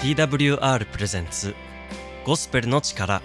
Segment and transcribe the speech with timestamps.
[0.00, 1.54] TWR プレゼンツ
[2.24, 3.20] ゴスペルの力。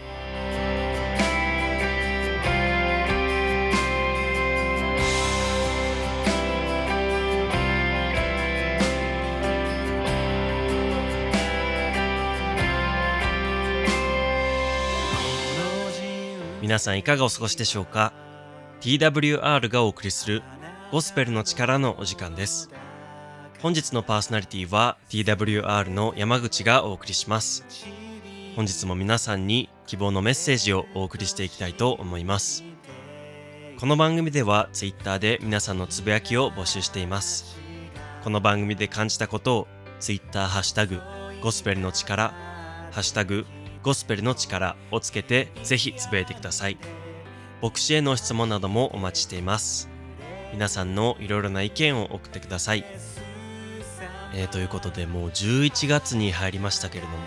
[16.62, 18.12] 皆さんいかがお過ごしでしょうか
[18.82, 20.44] ？TWR がお送りする
[20.92, 22.70] ゴスペルの力のお時間です。
[23.66, 27.66] 本日のパーソナリティは TWR の山口がお送りします。
[28.56, 32.64] 本日も皆さんに希望のメッセージをお送りしていきたいと思います。
[33.80, 37.58] この番組では Twitter で皆さんのつぶやきを募集しています。
[38.24, 39.68] この番組で感じたことを
[40.00, 41.02] Twitter ハッシュタグ
[41.42, 42.36] ゴスペルの力
[42.92, 43.48] ハッシュタグ
[43.82, 46.78] ゴスペルの力をつけてぜひつぶやいてください。
[47.64, 49.90] 牧師への質問などもお待ちしています。
[50.54, 52.86] 皆さんのいろいろな意見を送ってください、
[54.36, 57.18] えー、ということでもう11月に入りましたけれども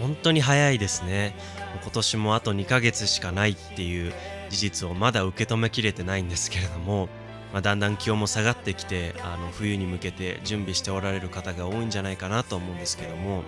[0.00, 1.34] 本当に早いですね。
[1.80, 4.12] 今年もあと2ヶ月しかないっていう
[4.50, 7.08] 事実をまだ受け止めきれてないんですけれども、
[7.52, 13.44] まあ、だんだん気温も下がってきてあの冬に向けて準備しておられる方が多いんじゃないかなと思うんですけども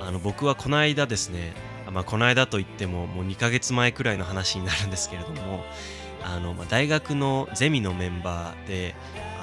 [0.00, 1.54] あの僕はこの間ですね
[1.92, 5.64] まあ、この間といってももう2ヶ月前くらいの話になるんですけれども
[6.22, 8.94] あの、まあ、大学のゼミのメンバーで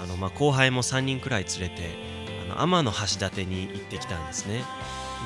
[0.01, 2.12] あの、ま、後輩も3人くらい連れて
[2.53, 4.63] の天橋立に行ってきたんですね。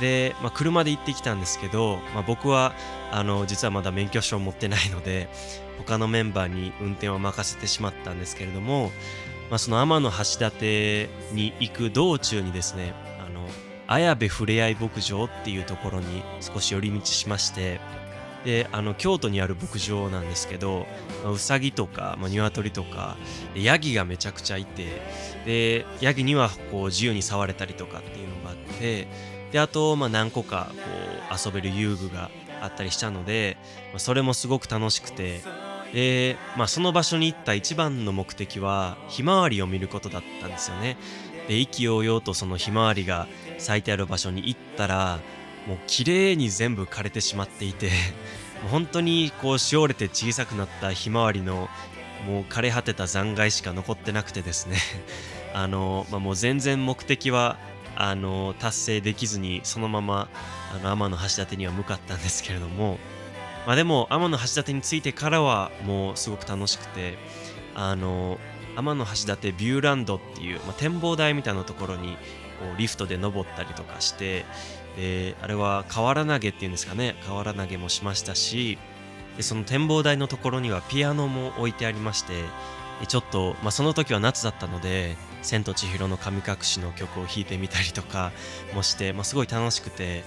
[0.02, 2.74] で、まあ、車で行ってきたんですけど、まあ、僕は
[3.12, 5.28] あの実はまだ免許証を持ってないので
[5.80, 8.92] 他のメンバーに運転を任せてしまったんですけれども、
[9.50, 10.10] まあ、その天橋
[10.46, 12.94] 立に行く道中にですね
[13.88, 17.80] 綾部ふれあい牧場っていうところに少し寄り道しまして
[18.48, 20.88] であの京都にある牧場なんですけど、
[21.22, 23.18] まあ、うさぎとか、まあ、鶏とか
[23.56, 25.02] ヤギがめちゃくちゃいて
[25.46, 29.10] でヤギにはこう自由に触れたりとかっていうのがあって
[29.52, 30.76] であと、まあ、何個かこ
[31.36, 32.32] う遊べる遊具が
[32.62, 33.58] あったりしたので、
[33.92, 35.42] まあ、それもすごく楽しくて
[35.94, 40.96] で、まあ、その場所に行った一番の目的はひまわりを見ることだったんですよね。
[41.50, 45.20] で意気揚々とそのひまわりが咲いてある場所に行ったら
[45.68, 47.88] もう綺麗に全部枯れてしまっていて
[48.62, 51.68] もう本当にこうしおれて小さくなったひまわりの
[52.26, 54.78] もう枯れ果てた残骸しか残ってなくてですね。
[55.54, 57.58] あの、まあ、もう全然目的は
[57.96, 60.30] あの達成できずにそのまま
[60.74, 62.98] あの天橋立には向かったんですけれども、
[63.66, 67.18] まあ、でも天橋立に着いてからはもうすごく楽しくて
[67.76, 68.40] あの
[68.76, 72.18] 天橋立ビューランドっていう、まあ、展望台みたいなところに
[72.60, 74.46] こうリフトで登ったりとかして
[74.98, 77.16] であれは瓦投げっていうんですかね。
[77.28, 78.78] 瓦投げもしましたし
[79.38, 82.34] でその展望台のところにはピアノも置いてありまして
[83.08, 88.32] ちょっと、まあ、その時は夏だったので「千と千尋の神隠し」の曲を弾いてみたりとか
[88.74, 90.24] もして、まあ、すごい楽しくて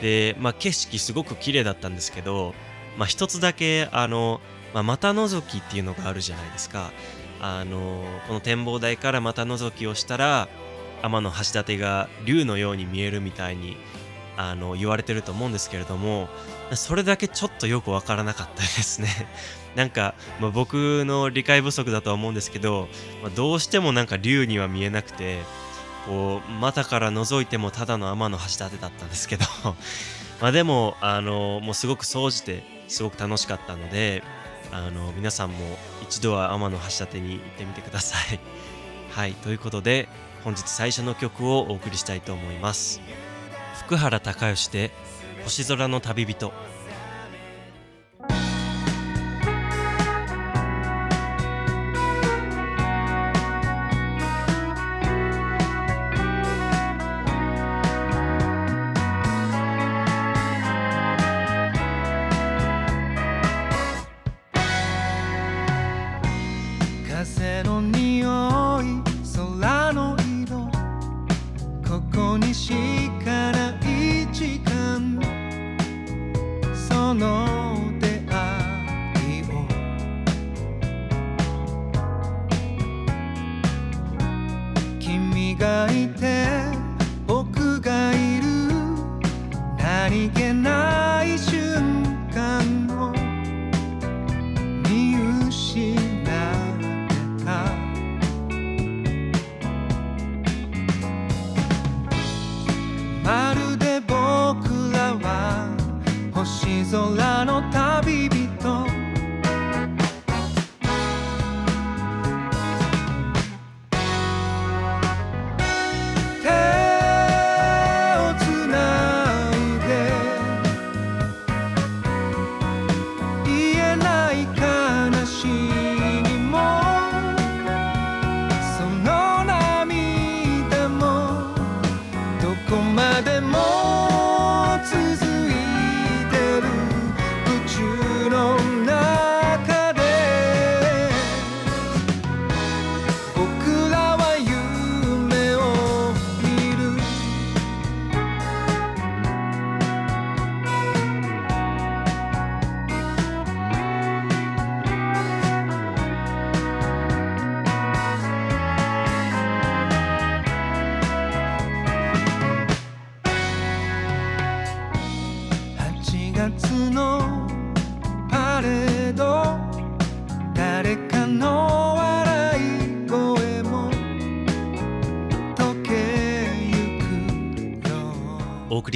[0.00, 2.54] で、まあ、景色すごく綺麗だったんですけど、
[2.96, 4.40] まあ、一つだけあの、
[4.72, 6.90] まあ、股覗きっていうのがあるじゃないですか。
[7.38, 10.48] あのこの展望台から股覗きをしたら
[11.02, 11.28] 天橋
[11.60, 13.76] 立が竜のように見えるみたいに
[14.36, 16.28] あの言われてると思うんですけれども
[16.74, 19.08] それだけちょっとよくわからなかったですね
[19.74, 22.88] なんか、まあ、僕の理解不足だとは思うんですけど、
[23.22, 25.38] まあ、どうしてもなんか竜には見えなくて
[26.06, 29.44] こう股から覗いてもただの天の橋立だったんですけど
[30.40, 34.22] まあでもあのもうすごく総じてすごく楽しかったので
[34.72, 38.40] あの皆さんも一度は天の橋立に行ってみてください。
[39.10, 40.08] はいということで
[40.44, 43.00] 本日最初の曲をお送りしたいと思います。
[43.76, 44.90] 福原孝義で
[45.44, 46.52] 星空の旅人。
[85.58, 86.46] がいて
[87.26, 88.46] 僕がいる。
[89.78, 90.95] 何気ない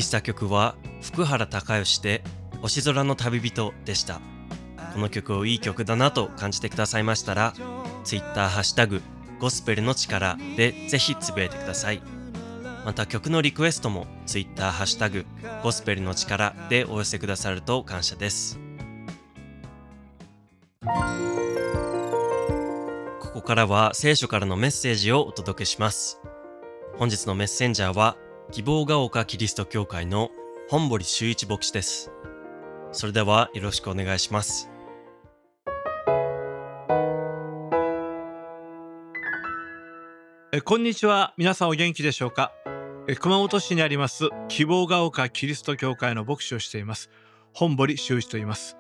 [0.01, 2.23] りした曲は福原孝義で
[2.63, 4.21] 星空の旅人でした。
[4.95, 7.55] この曲をいい曲だなと感じてくださいましたら
[8.03, 9.03] Twitter ハッシュタグ
[9.39, 12.03] ゴスペルの力でぜひつぶやいてください。
[12.85, 15.27] また曲のリクエストも Twitter ハッシュタグ
[15.63, 18.59] ゴスペルの力でお寄せくださると感謝です。
[23.21, 26.21] ここからは聖書からのメッセージをお届けします。
[26.99, 28.17] 本日のメッセンジャーは
[28.53, 30.31] 希望が丘キリスト教会の
[30.69, 32.11] 本堀修一牧師です。
[32.91, 34.69] それではよろしくお願いします。
[40.53, 41.33] えこんにちは。
[41.37, 42.53] 皆さんお元気でしょうか？
[43.07, 47.09] え熊本市にあります希望が丘キリスト教会の牧師をしています
[47.53, 48.77] 本堀修一と言います。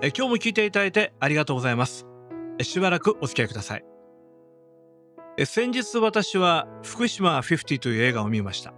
[0.00, 2.06] え今日も聞いていただいてありがとうございます。
[2.58, 3.84] えしばらくお付き合いください。
[5.36, 8.72] え先日私は福島50という映画を見ました。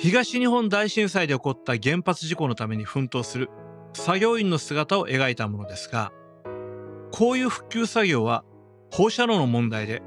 [0.00, 3.50] 東日本大震災で起こった原発事故のために奮闘する
[3.92, 6.10] 作業員の姿を描いたものですが
[7.12, 8.42] こういう復旧作業は
[8.90, 10.00] 放射能の問題で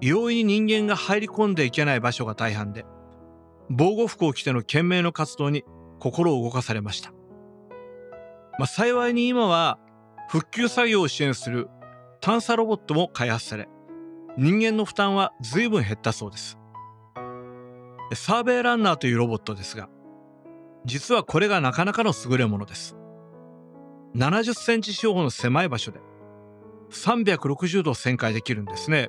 [0.00, 2.86] 容易に人間が入り込んでいけない場所が大半で
[3.68, 5.64] 防護服を着ての懸命の活動に
[5.98, 7.10] 心を動かされました、
[8.60, 9.80] まあ、幸いに今は
[10.28, 11.68] 復旧作業を支援する
[12.20, 13.68] 探査ロボットも開発され
[14.38, 16.56] 人間の負担は随分減ったそうです。
[18.14, 19.88] サーベイランナーというロボットですが
[20.84, 22.96] 実はこれがなかなかの優れものです。
[24.16, 25.98] 70センチ四方の狭い場所で
[26.90, 29.08] 360度旋回できるんですね。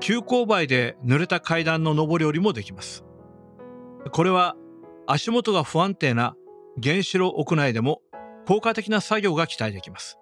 [0.00, 3.04] 急勾配で濡れた階段の上り下りもできます。
[4.10, 4.56] これは
[5.06, 6.34] 足元が不安定な
[6.82, 8.02] 原子炉屋内でも
[8.46, 10.18] 効果的な作業が期待できます。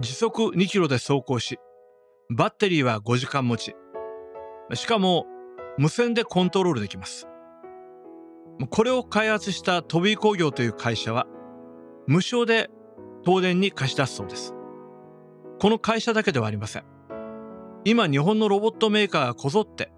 [0.00, 1.58] 時速2キロで走行し
[2.30, 3.74] バッテリーは5時間持ち。
[4.74, 5.26] しかも
[5.76, 7.26] 無線でコントロールできます。
[8.70, 11.26] これを開発した飛び工業という会社は
[12.06, 12.70] 無償で
[13.24, 14.54] 東電に貸し出すそうです。
[15.58, 16.84] この会社だけではありません。
[17.84, 19.92] 今日本のロボットメーカーがこぞって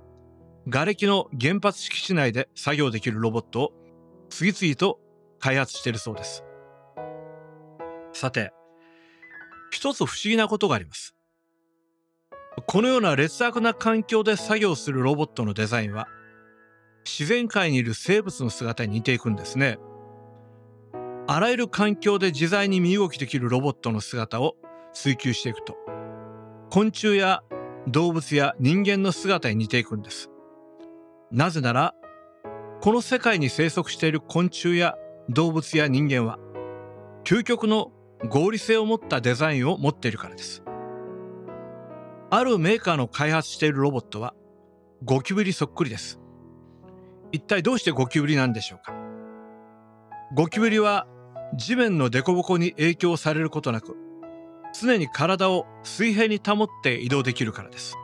[0.70, 3.72] 瓦礫の原発敷地内で作業できるロボットを
[4.30, 4.98] 次々と
[5.38, 6.44] 開発しているそうです。
[8.12, 8.52] さて
[9.70, 11.15] 一つ不思議なことがあります。
[12.64, 16.08] このような劣悪な環境で作業するロボットのデザインは
[17.04, 19.78] 自然界にいる生物の姿に似ていくんですね。
[21.28, 24.56] あらゆる環境で自在に身動きできるロボットの姿を
[24.92, 25.76] 追求していくと
[26.70, 27.42] 昆虫や
[27.88, 30.30] 動物や人間の姿に似ていくんです。
[31.30, 31.94] なぜなら
[32.80, 34.94] この世界に生息している昆虫や
[35.28, 36.38] 動物や人間は
[37.24, 37.90] 究極の
[38.28, 40.65] 合理性を持ったデザインを持っているからです。
[42.30, 44.34] あるメーカーの開発しているロボットは
[45.04, 46.20] ゴキブリそっくりです。
[47.32, 48.94] 一体どうしてゴキブリなんでしょうか？
[50.34, 51.06] ゴキブリは
[51.56, 53.96] 地面の凸凹に影響されることなく
[54.78, 57.96] 常に体を水平に保って移動できるからです。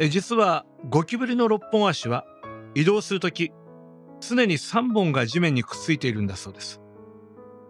[0.00, 2.24] え実はゴキブリの6本足は
[2.74, 3.52] 移動する時
[4.20, 6.80] 常に3本が地面にくっついているんだそうです。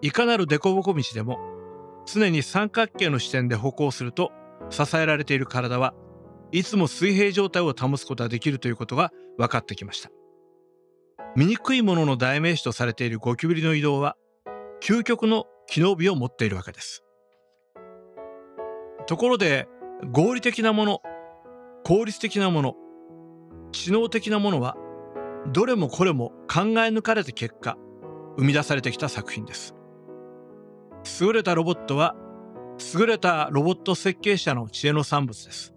[0.01, 1.39] いかなる凸凹道でも
[2.07, 4.33] 常に三角形の視点で歩行すると
[4.71, 5.95] 支えられている体は
[6.53, 10.11] いつも水平状態を保つことができるということが分かってきました。
[11.37, 14.17] 醜いものの代名詞とされているゴキブリの移動は
[14.81, 17.05] 究極の機能美を持っているわけです。
[19.07, 19.69] ところで
[20.13, 21.03] 合理的なもの
[21.85, 22.75] 効率的なもの
[23.73, 24.77] 知能的なものは
[25.53, 27.77] どれもこれも考え抜かれた結果
[28.37, 29.75] 生み出されてきた作品です。
[31.21, 32.17] 優れたロボットは
[32.95, 35.75] 優れたロボット設計者の知恵の産物です。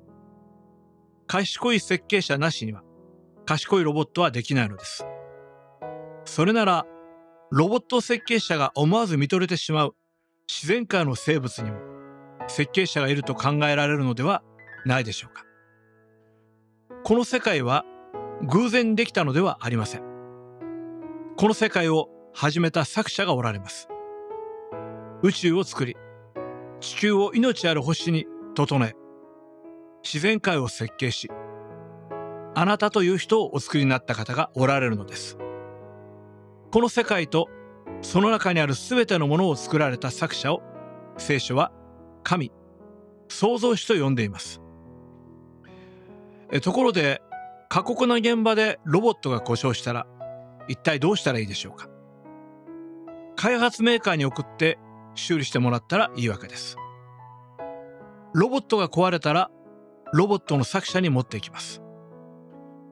[1.27, 2.83] 賢い設計者なしには
[3.45, 5.05] 賢いロボットはできないのです。
[6.25, 6.85] それなら
[7.51, 9.95] ロボット設計者が思わず見とれてしまう
[10.47, 11.77] 自然界の生物にも
[12.47, 14.43] 設計者がいると考えられるのでは
[14.85, 15.45] ないでしょうか。
[17.03, 17.85] この世界は
[18.43, 20.03] 偶然できたのではありません。
[21.37, 23.87] この世界を始めた作者がおられます。
[25.21, 25.95] 宇宙を作り
[26.79, 28.95] 地球を命ある星に整え
[30.03, 31.29] 自然界を設計し
[32.55, 35.37] あなたという人をお作りになった方がおられるのです。
[36.71, 37.47] この世界と
[38.01, 40.61] その中にある全てのものを作られた作者を
[41.17, 41.71] 聖書は
[42.23, 42.51] 神
[43.27, 44.61] 創造主と呼んでいます。
[46.61, 47.21] ところで
[47.69, 50.07] 過酷な現場でロボットが故障したら
[50.67, 51.87] 一体どうしたらいいでしょうか。
[53.35, 54.79] 開発メーカーに送って
[55.15, 56.77] 修理してもらったらいいわけです。
[58.33, 59.49] ロボットが壊れたら
[60.13, 61.81] ロボットの作者に持っていきます。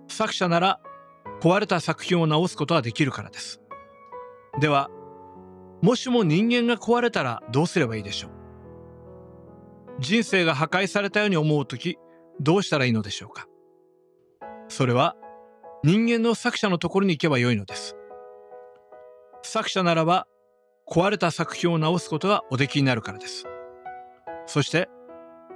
[0.08, 0.80] 作者なら
[1.42, 3.62] 壊れた作品を直すことができるからです。
[4.60, 4.90] では
[5.82, 8.32] もしも人間が壊れたらどうすればいいでしょう？
[10.00, 11.98] 人生が破壊されたように思う時
[12.40, 13.48] どうしたらいいのでしょうか？
[14.70, 15.16] それは
[15.84, 17.96] 人間の作者のところに行けばよいのです。
[19.44, 20.28] 作者ならば
[20.90, 23.46] 壊れた作品を直すことがおできになるからです。
[24.46, 24.88] そして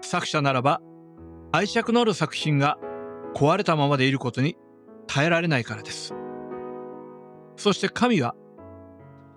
[0.02, 0.82] 作者ならば
[1.54, 2.78] 愛着のある作品が
[3.34, 4.58] 壊れたままでいることに
[5.08, 6.14] 耐えられないからです。
[7.56, 8.36] そして神は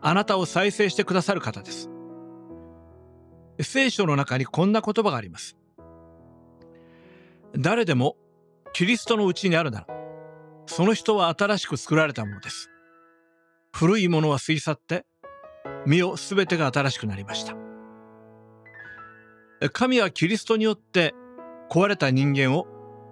[0.00, 1.90] あなたを再生してくださる方です。
[3.60, 5.56] 聖書の中にこんな言葉があります。
[7.56, 8.16] 誰でも
[8.72, 9.86] キリストのうちにあるなら
[10.66, 12.70] その人は新しく作られたものです。
[13.72, 15.04] 古いものは過ぎ去って
[15.86, 17.54] 身をすべてが新しくなりました。
[19.72, 21.14] 神はキリストによって
[21.70, 22.66] 壊れた人間を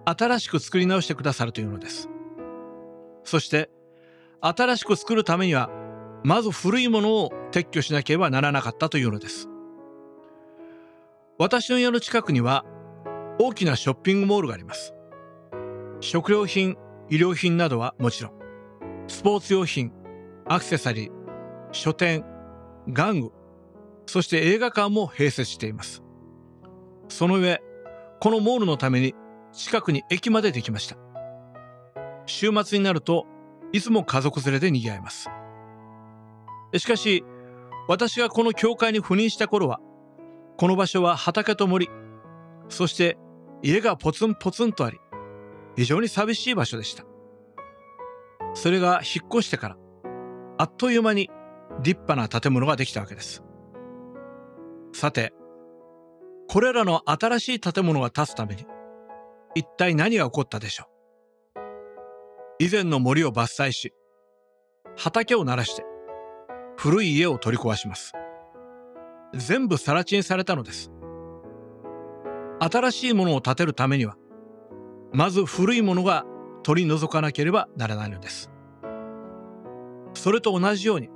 [0.05, 2.09] 新しく作り直してくださるというのです。
[3.25, 3.71] そして
[4.41, 5.71] 新しく作るためには
[6.25, 9.49] まず古いものを撤去しなければならなかったというのです。
[11.39, 12.65] 私の家の近くには
[13.39, 14.95] 大きなショッピングモールがあります。
[16.01, 16.75] 食料品
[17.07, 18.33] 衣料品などはもちろん
[19.07, 19.93] スポーツ用品
[20.47, 21.11] アクセサリー
[21.73, 22.25] 書店
[22.89, 23.33] 玩具
[24.07, 26.03] そして映画館も併設しています。
[27.09, 27.63] その上
[28.21, 29.15] このモールのために
[29.53, 30.97] 近くに駅までできました。
[32.27, 33.27] 週末になると
[33.73, 35.29] いつも家族連れで賑わいます。
[36.79, 37.25] しかし
[37.89, 39.81] 私がこの教会に赴任した頃は
[40.57, 41.89] この場所は畑と森
[42.69, 43.19] そして
[43.63, 44.99] 家がポツンポツンとあり
[45.77, 47.05] 非常に寂しい場所でした。
[48.55, 49.77] それが引っ越してから
[50.59, 51.31] あっという間に
[51.81, 53.43] 立派な建物ができたわけです。
[54.93, 55.33] さて
[56.49, 58.67] これらの新しい建物が建つために
[59.55, 60.85] 一体何が起こったでしょ
[61.57, 61.59] う？
[62.59, 63.95] 以前の森を伐採し
[64.97, 65.85] 畑を鳴らして
[66.77, 68.13] 古い家を取り壊します。
[69.35, 70.91] 全部更地にされたのです。
[72.61, 74.17] 新しいものを建てるためには
[75.13, 76.25] まず古いものが
[76.63, 78.51] 取り除かなければならないのです。
[80.15, 81.09] それと同じように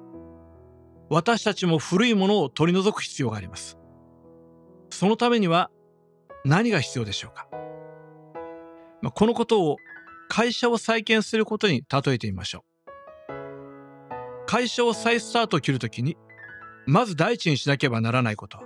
[1.09, 3.79] 私たちも古いものを取り除く必要があります。
[4.91, 5.71] そのためには
[6.45, 7.49] 何が必要でしょうか？
[9.03, 9.77] まあこのことを
[10.29, 12.65] 会社を再建することに例えてみましょ
[13.29, 14.47] う。
[14.47, 16.17] 会社を再スタートを切るときに
[16.87, 18.59] まず第一にしなければならないこと。
[18.59, 18.65] は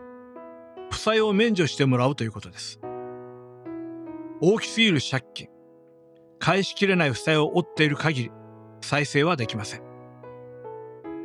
[0.91, 2.81] 負債を免除してもらうということです。
[4.41, 5.49] 大きすぎる借金。
[6.39, 8.31] 返しきれない負債を負っている限り
[8.81, 9.90] 再生はできません。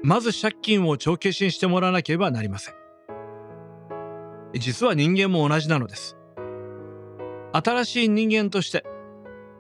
[0.06, 2.76] まず借金を帳消しにしてもらわなければなりません。
[4.54, 6.16] 実は人間も同じなのです。
[7.54, 8.86] 新しい人間として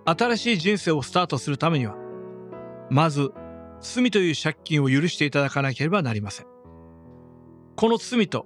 [0.05, 1.95] 新しい人生をスタートするためには
[2.91, 3.31] まず
[3.81, 6.45] 罪という借金を許していただかなければなりません。
[7.75, 8.45] この罪と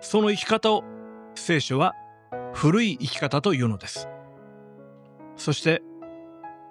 [0.00, 0.84] その生き方を
[1.34, 1.92] 聖書は
[2.54, 4.08] 古い生き方というのです。
[5.36, 5.82] そして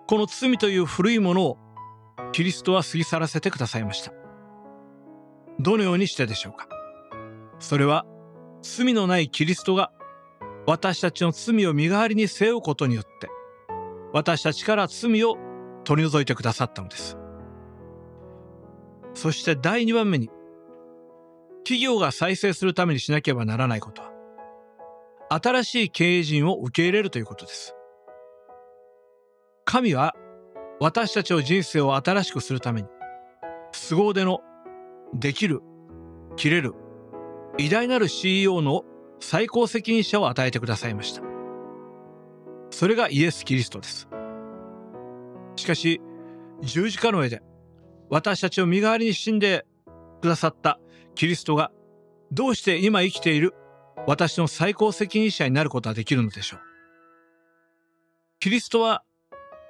[0.08, 1.58] この罪という古いものを
[2.32, 4.12] キリストは過ぎ去らせてくださいました。
[5.60, 6.68] どのようにしてでしょうか？
[7.60, 8.06] それは
[8.62, 9.92] 罪のないキリストが
[10.66, 13.30] 私たちの罪を身代わりに背負うことによって
[14.14, 15.38] 私たちから罪を
[15.84, 17.18] 取り除いてくださったのです。
[19.14, 20.30] そして第2番目に
[21.64, 24.10] 企業が再生するためにしなければならないことは
[25.30, 27.76] 新しい経営陣を受け入れるということです。
[29.66, 30.16] 神は
[30.80, 32.88] 私たちの人生を新しくするために
[33.72, 34.40] 凄腕の
[35.14, 35.62] できる
[36.36, 36.74] 切れる
[37.58, 38.84] 偉大なる CEO の
[39.20, 41.22] 最高責任者を与えてくださいました。
[42.72, 44.08] それがイエス・キリストです。
[45.56, 46.00] しかし
[46.62, 47.42] 十字架の上で
[48.10, 49.66] 私たちを身代わりに死んで
[50.22, 50.80] くださった
[51.16, 51.72] キリストが
[52.32, 53.54] どうして今生きている
[54.08, 56.60] 私の最高責任者になることはできるのでしょう。
[58.40, 59.04] キリストは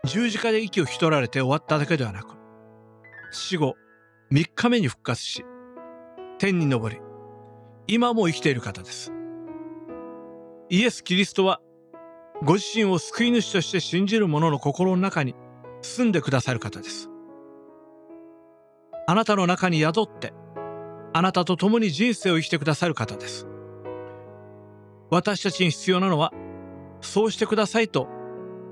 [0.05, 2.35] 十字架で息を引き取られて終わっただけではなく
[3.31, 3.75] 死後
[4.31, 5.43] 3日目に復活し
[6.37, 6.99] 天に昇り
[7.87, 9.11] 今も生きている方です。
[10.69, 11.59] イエス・キリストは
[12.43, 15.33] ご自身を救い主として信じる者の心の中に
[15.81, 17.09] 住んでくださる方です。
[19.07, 20.31] あなたの中に宿って
[21.11, 23.47] あなたと共に人生を生きてくださる方です。
[25.09, 26.31] 私たちに必要なのは
[27.01, 28.07] そうしてくださいと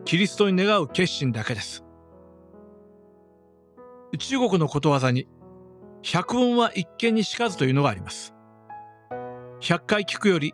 [0.05, 1.83] キリストに願う決心だけです。
[4.19, 5.27] 中国のことわざに
[6.03, 8.33] 百聞は一見にしかずというのがあります。
[9.61, 10.53] 100回聞くより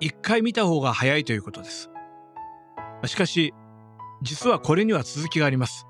[0.00, 1.90] 1回見た方が早いということです。
[3.06, 3.54] しかし
[4.22, 5.86] 実はこれには続きがあります。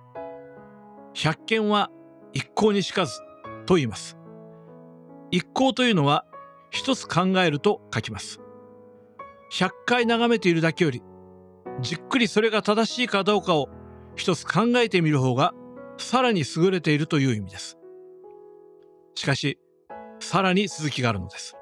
[1.15, 1.91] 百件は
[2.33, 3.21] 一向にしかず
[3.67, 4.17] と言います。
[5.31, 6.25] 一向というのは
[6.71, 8.41] 一つ考えると書きます。
[9.53, 11.03] 100回眺めているだけより
[11.81, 13.69] じっくりそれが正しいかどうかを
[14.15, 15.53] 一つ考えてみる方が
[15.99, 17.80] さらに優れているという意味です。
[19.14, 19.59] しかし
[20.21, 21.57] さらに続きがあるのです。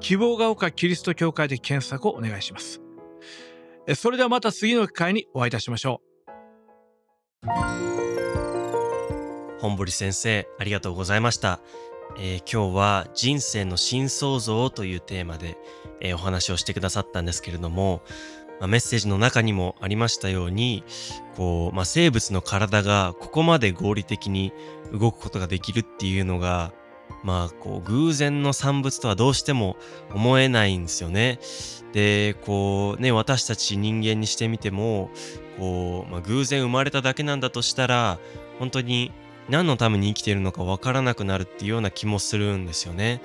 [0.00, 2.80] 希望が丘キリスト教会で検索をお願いします。
[3.94, 6.06] それではまた次の機会にお会いいたしましょう。
[9.60, 11.60] 本堀先生ありがとうございました、
[12.18, 15.56] えー今日は人生の新創造というテーマで、
[16.00, 18.02] えーお話をしてくださったんですけれども、
[18.60, 20.84] まあメッセージの中にもありましたように
[21.36, 24.52] こう、まあ、生物の体がここまで合理的に
[24.92, 26.72] 動くことができるっていうのが
[27.22, 29.76] まあこう偶然の産物とはどうしても
[30.14, 31.38] 思えないんですよね。
[31.92, 35.10] でこうね私たち人間にしてみても
[35.58, 38.18] こう、まあ、偶然生まれただけなんだとしたら
[38.58, 39.12] 本当に
[39.48, 43.20] 何のために生きているのかわからなくなるっていうような気もするんですよね。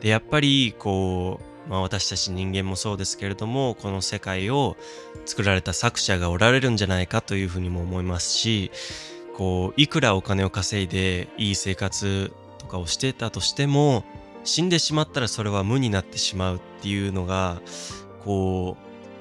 [0.00, 4.76] でやっぱりこう、まあ、私たち人間もそうですけれどもこの世界を
[5.24, 8.70] 作られた作者がおられるんじゃないかというふうにも思いますし
[9.36, 14.04] こういくらお金を稼いでいい生活とかをしてたとしても
[14.44, 17.60] 死んでしまったらそれは無になってしまうっていうのが
[18.24, 18.76] こ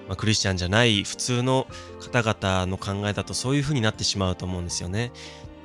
[0.05, 1.67] う、まあ、クリスチャンじゃない普通の
[1.99, 5.12] 方々の考えだとそういう風になってしまうと思うんですよね。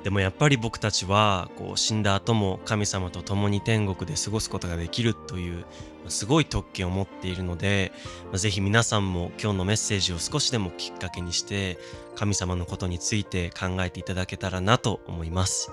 [0.03, 5.65] でもやっぱり僕たちはこう死んだ後も神様と共に天国で過ごすことができるという
[6.07, 7.91] すごい特権を持っているので、
[8.25, 11.77] まあぜひ皆さんも今日のメッセージを少しでもきっかけにして
[12.15, 15.71] 神様のことについて考えていただけたらなと思います。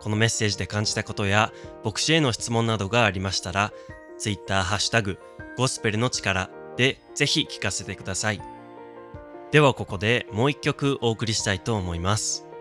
[0.00, 1.52] このメッセージで感じたことや
[1.84, 3.72] 牧師への質問などがありましたら
[4.18, 5.18] Twitter ハッシュタグ
[5.56, 8.42] ゴスペルの力でぜひ聞かせてください。
[9.50, 12.51] ではここでもう一曲お送りしたいと思います。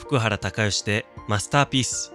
[0.00, 2.12] 福原孝義でマスターピース。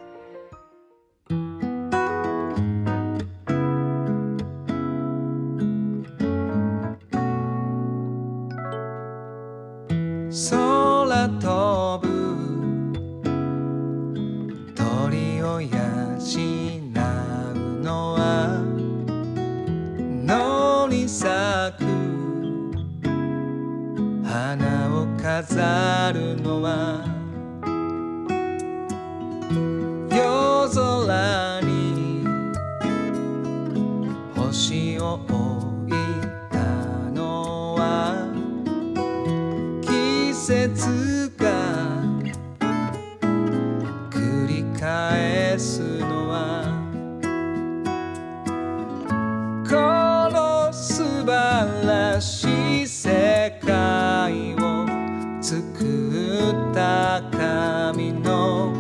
[56.26, 58.74] った神の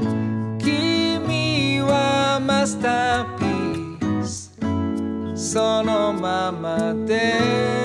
[0.59, 4.51] 君はマスターピース。
[5.35, 7.84] そのままで。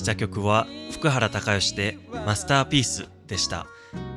[0.00, 3.66] した曲は福原孝義でマスターピースでした、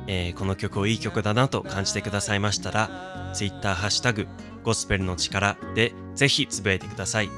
[0.06, 4.26] えーこの曲をいい曲だなと感じてくださいましたら Twitter ハッシュタグ
[4.62, 7.28] ゴスペルの力でぜひつぶやいてください。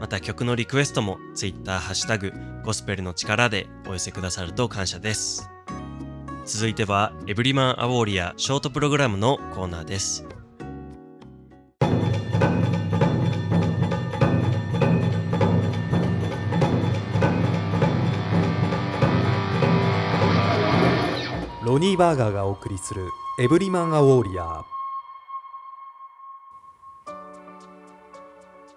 [0.00, 2.32] また曲のリクエストも Twitter ハッシュタグ
[2.64, 5.50] ゴスペルの力でお寄せくださると感謝です。
[6.46, 10.27] 続いてはエブリマンアウォーリアショートプログラムのコーナーです。
[21.78, 24.64] ニー・バーガーがお送りするエブリマン・ア・ウォーリアー。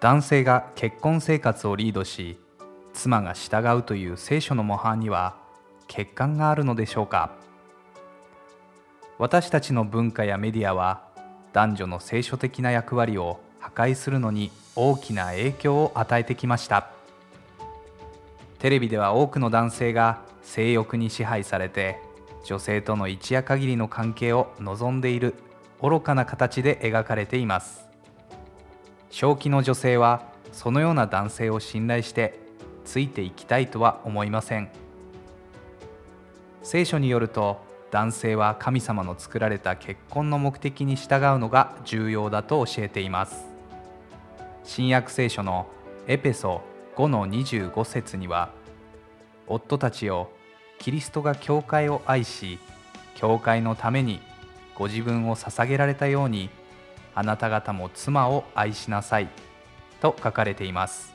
[0.00, 2.38] 男性が結婚生活をリードし
[2.92, 5.36] 妻が従うという聖書の模範には
[5.88, 7.32] 欠陥があるのでしょうか。
[9.18, 11.02] 私たちの文化やメディアは
[11.52, 16.90] 男女の聖書的な役割を破壊するのに大きな影響を与えてきました。
[18.60, 21.98] テレビでは多くの男性が性欲に支配されて
[22.44, 25.34] 女性との一夜限りの関係を望んでいる
[25.80, 27.86] 愚かな形で描かれています。
[29.10, 32.38] 正気の女性はそのような男性を信頼して
[32.84, 34.68] ついていきたいとは思いません。
[36.62, 43.46] 聖書によると男性は神様の作られた結婚の目的に従うのが重要だと教えています。
[44.64, 45.66] 新約聖書の
[46.06, 46.62] エペソ
[46.96, 48.50] 5の25節には
[49.46, 50.30] 夫たちを
[50.82, 52.58] キリストが教会を愛し
[53.14, 54.20] 教会のために
[54.74, 56.50] ご自分を捧げられたように
[57.14, 59.28] あなた方も妻を愛しなさい
[60.00, 61.14] と書かれています。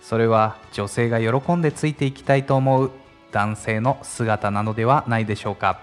[0.00, 2.92] それは女性が喜んでついていきたいと思う
[3.32, 5.80] 男性の姿なのではないでしょうか。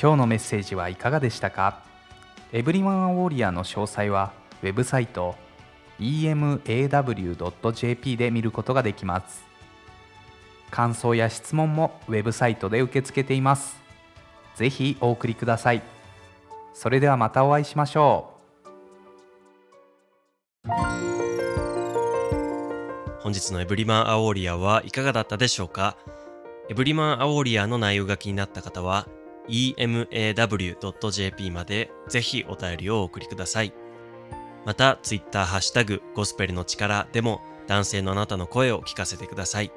[0.00, 1.82] 今日のメッセージはいかがでしたか？
[2.54, 4.32] エブリマン・ウォーリアーの詳細は
[4.62, 5.34] ウェブサイト
[6.00, 6.56] emaw.jp
[8.16, 9.44] で見ることができます。
[10.70, 13.76] 感想や質問もウェブサイトで受け付けています
[14.56, 15.82] ぜひお送りください
[16.74, 18.36] それではまたお会いしましょう
[23.20, 25.96] 本日のエブリマンアオーリアはいかがだったでしょうか？
[26.68, 29.08] エブリマンアオーリアの内容が気になった方は
[29.48, 33.74] emaw.jp までぜひお便りをお送りください。
[34.64, 39.72] また、ツイッターハッシュタグゴスペルの力でも男性のあなたの声を聞かせてください。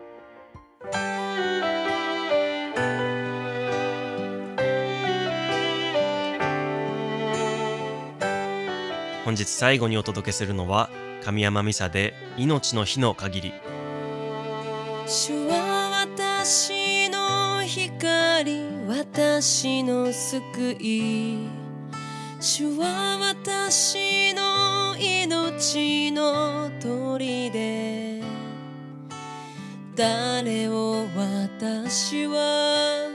[9.29, 10.89] 本日最後にお届けするのは
[11.23, 13.53] 神山美沙で命の日の限り。
[15.05, 21.47] 主は私の光私の救い。
[22.41, 28.23] 主は私の命の砦。
[29.95, 33.07] 誰を私は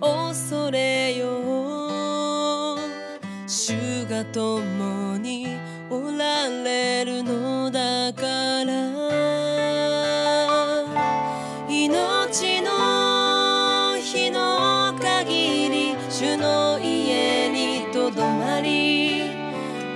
[0.00, 2.78] 恐れよう。
[3.48, 5.15] 主が共に
[6.66, 8.74] れるのだから。
[11.68, 19.22] 命の日の限り主の家にとどまり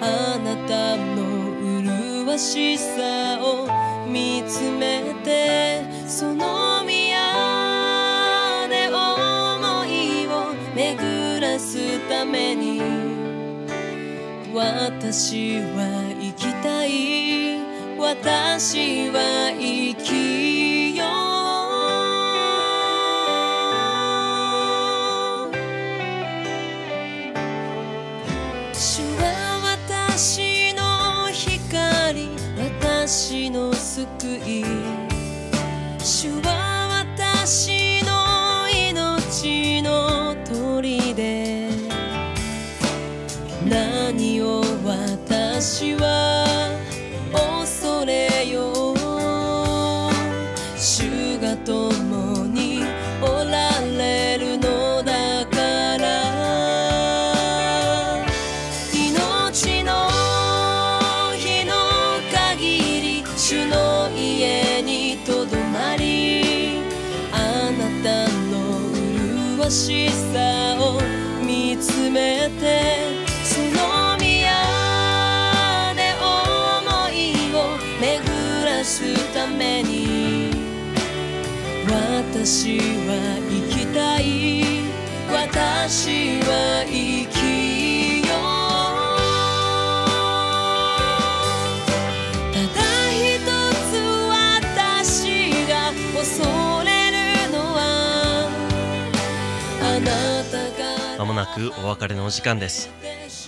[0.01, 3.67] あなたの麗しさを
[4.09, 13.10] 見つめてその宮で思いを巡らすために。
[14.53, 17.61] 私は生きたい。
[17.99, 21.09] 私は生きよう。
[28.75, 34.05] 主は私の光私の救
[34.45, 34.65] い。
[36.01, 36.60] 主は
[69.71, 71.01] しさを
[71.47, 74.51] 見つめてその宮
[75.95, 78.11] で思いを巡
[78.65, 80.51] らすために。
[81.87, 83.13] 私は
[83.49, 84.25] 生きたい。
[85.33, 86.90] 私は生き
[101.21, 102.89] まもなくお別れのお時間です。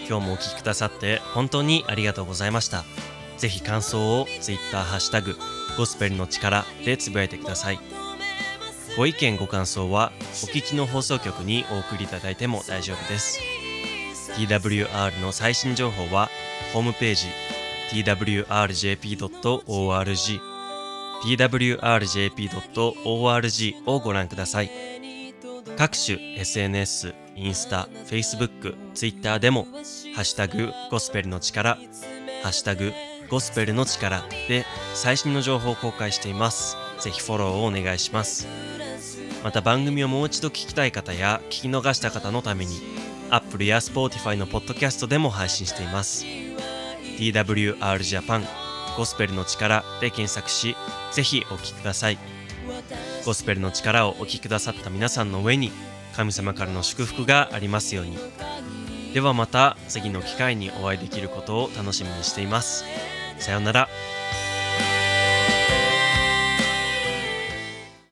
[0.07, 2.85] 今日もお聞きくださって本当にありがとうございました。
[3.39, 5.39] ぜひ感想を Twitter ハッシュタグ
[5.79, 7.79] ゴスペルの力でつぶやいてください。
[8.99, 13.41] ご意見ご感想はお聞きの放送局にお送りいただいても大丈夫です。
[14.37, 16.29] TWR の最新情報は
[16.75, 17.29] ホームページ
[18.05, 19.31] twrjp.org
[21.23, 22.53] twrjp.org
[23.87, 24.71] をご覧ください。
[25.79, 31.77] 各種 SNS、インスタ、Facebook、Twitter でもハッシュタグゴスペルの力
[32.43, 32.93] ハッシュタグ
[33.29, 36.77] ゴスペルの力で最新の情報を公開しています。
[37.01, 38.47] ぜひフォローをお願いします。
[39.43, 42.81] また番組をもう一度聞きたい方や聞き逃した方のために
[43.31, 46.27] Apple や Spotify のポッドキャストでも配信しています。
[47.17, 48.45] TWR Japan
[48.97, 50.77] ゴスペルの力で検索し
[51.13, 52.19] ぜひお聞きください。
[53.25, 55.73] ゴスペルの力をお聞きくださった皆さんの上に
[56.15, 58.17] 神様からの祝福がありますように。
[59.15, 62.85] ではまた次の機会にお会いできることを楽しみにしています。
[63.39, 63.89] さようなら。